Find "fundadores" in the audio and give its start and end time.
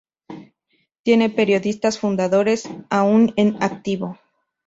1.99-2.67